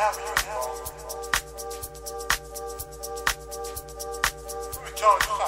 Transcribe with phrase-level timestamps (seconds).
[0.00, 0.46] Tenerife,
[4.80, 5.39] wherever you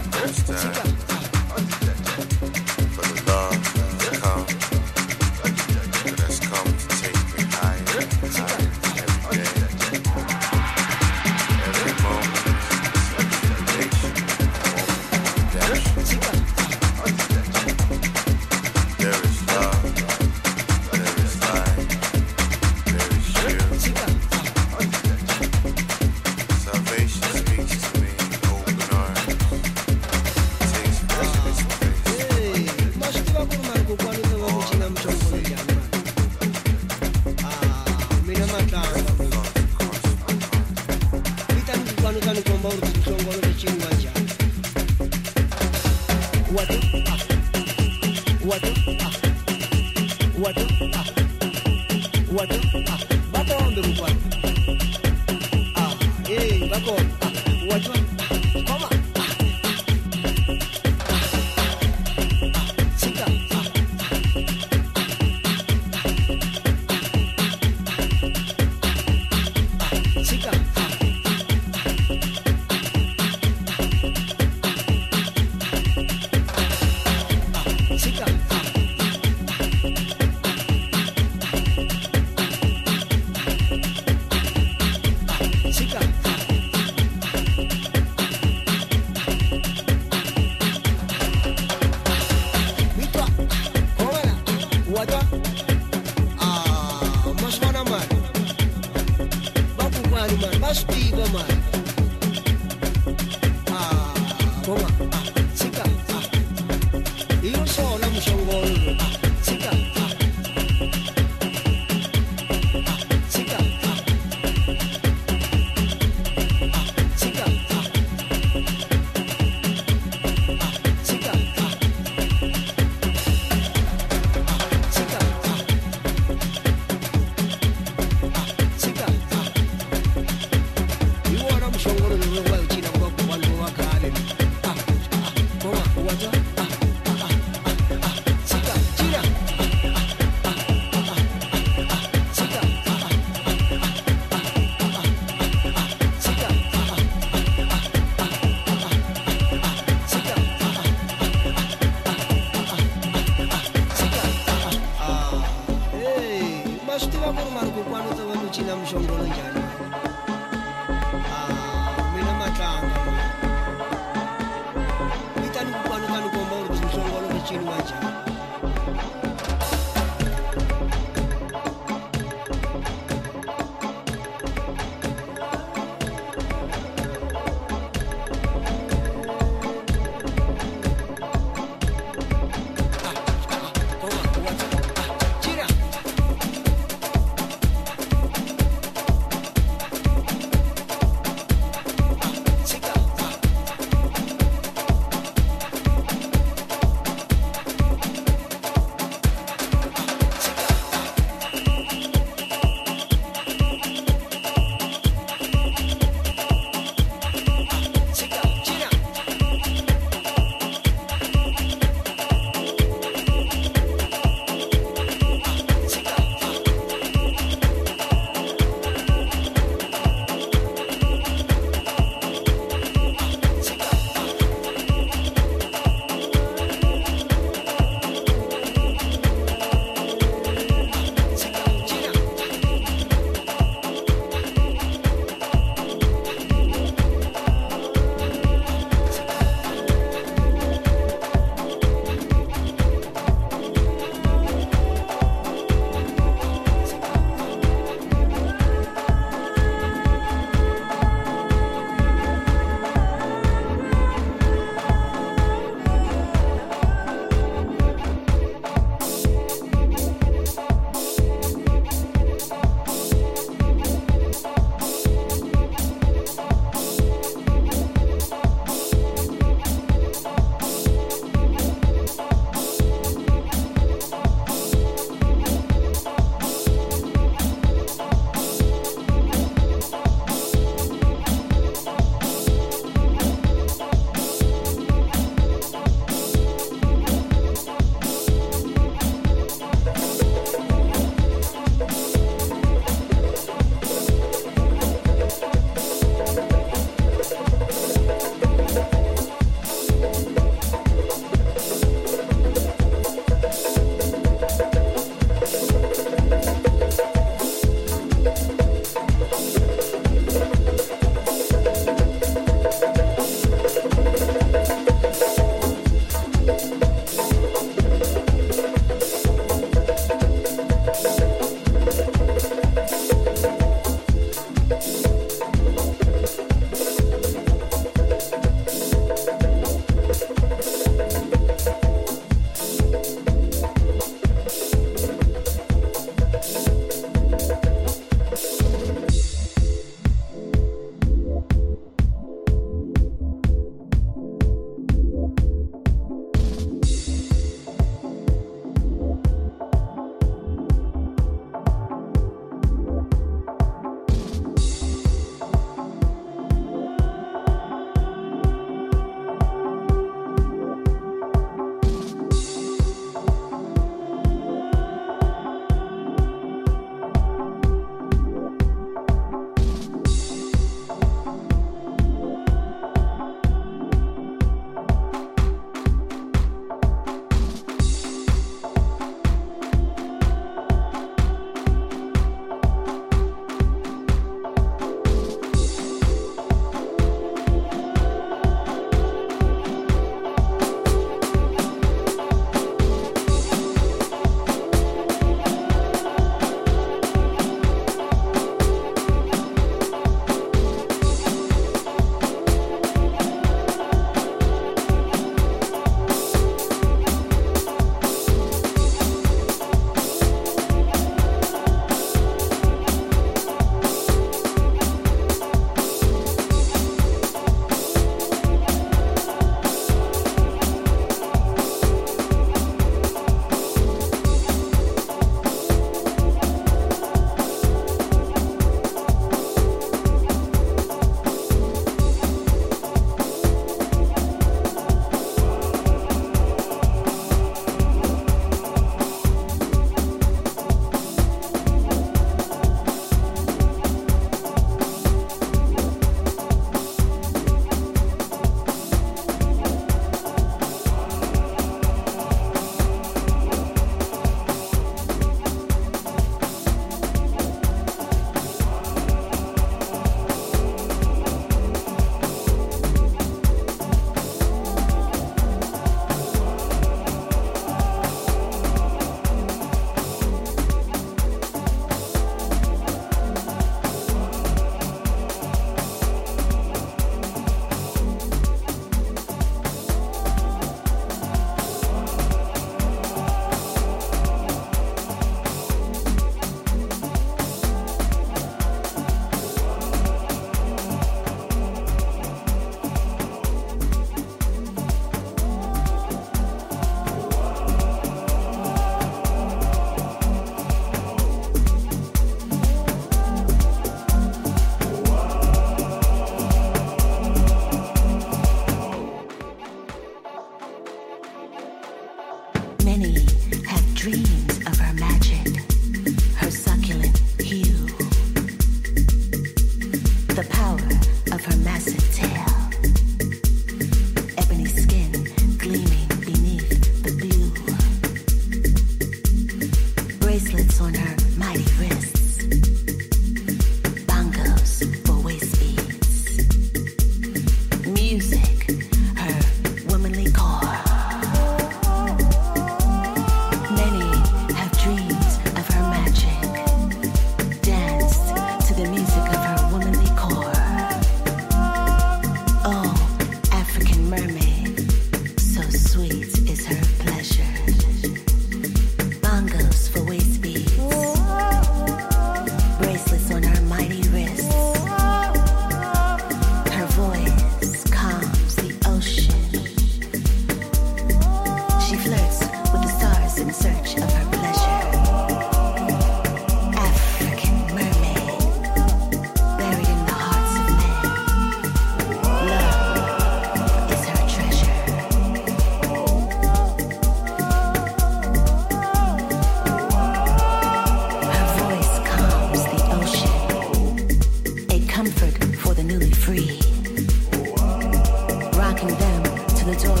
[599.61, 600.00] to the door.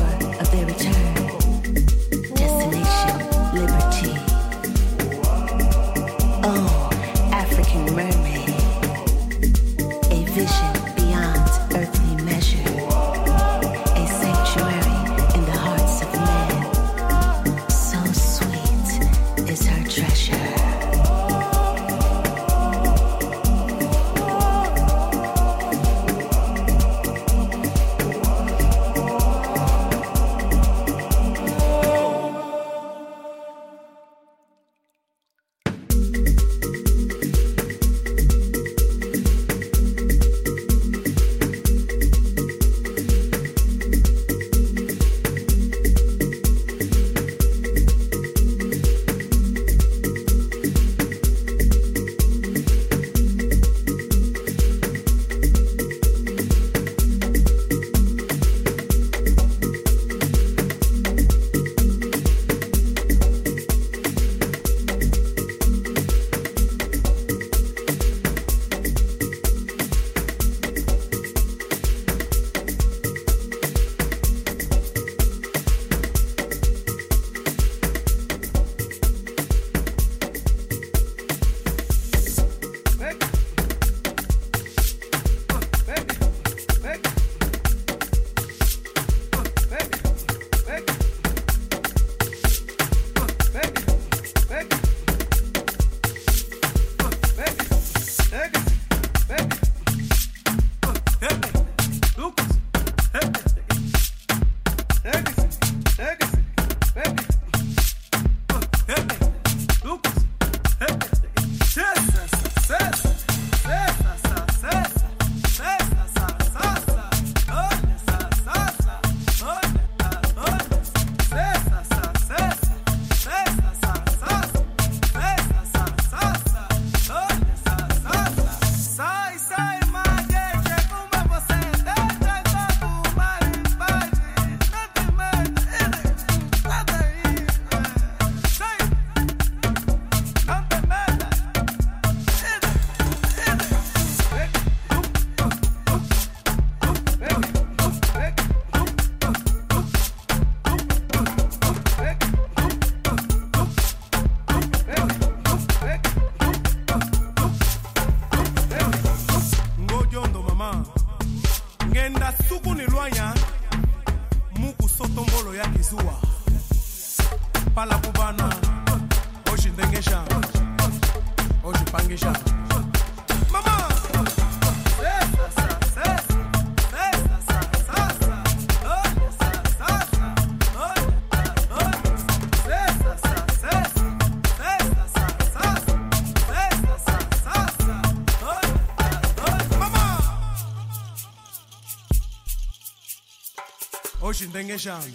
[194.71, 195.05] Ngeshana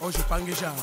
[0.00, 0.82] oshipangeshana